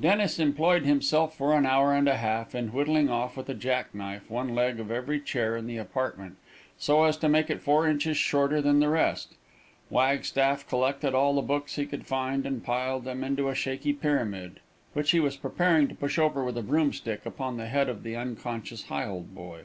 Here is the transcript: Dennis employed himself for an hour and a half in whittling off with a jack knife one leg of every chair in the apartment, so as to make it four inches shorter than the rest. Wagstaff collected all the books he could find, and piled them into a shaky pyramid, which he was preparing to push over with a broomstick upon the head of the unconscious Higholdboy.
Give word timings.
Dennis 0.00 0.38
employed 0.38 0.84
himself 0.86 1.36
for 1.36 1.54
an 1.56 1.66
hour 1.66 1.92
and 1.92 2.06
a 2.06 2.18
half 2.18 2.54
in 2.54 2.68
whittling 2.68 3.10
off 3.10 3.36
with 3.36 3.48
a 3.48 3.54
jack 3.54 3.92
knife 3.92 4.30
one 4.30 4.54
leg 4.54 4.78
of 4.78 4.92
every 4.92 5.18
chair 5.20 5.56
in 5.56 5.66
the 5.66 5.76
apartment, 5.76 6.36
so 6.78 7.02
as 7.02 7.16
to 7.16 7.28
make 7.28 7.50
it 7.50 7.60
four 7.60 7.88
inches 7.88 8.16
shorter 8.16 8.62
than 8.62 8.78
the 8.78 8.88
rest. 8.88 9.34
Wagstaff 9.90 10.68
collected 10.68 11.16
all 11.16 11.34
the 11.34 11.42
books 11.42 11.74
he 11.74 11.84
could 11.84 12.06
find, 12.06 12.46
and 12.46 12.62
piled 12.62 13.02
them 13.02 13.24
into 13.24 13.48
a 13.48 13.56
shaky 13.56 13.92
pyramid, 13.92 14.60
which 14.92 15.10
he 15.10 15.18
was 15.18 15.36
preparing 15.36 15.88
to 15.88 15.96
push 15.96 16.16
over 16.16 16.44
with 16.44 16.56
a 16.56 16.62
broomstick 16.62 17.26
upon 17.26 17.56
the 17.56 17.66
head 17.66 17.88
of 17.88 18.04
the 18.04 18.14
unconscious 18.14 18.84
Higholdboy. 18.84 19.64